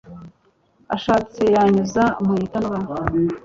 ashatse 0.95 1.41
yanyuza 1.55 2.03
mu 2.25 2.33
itanura 2.45 2.79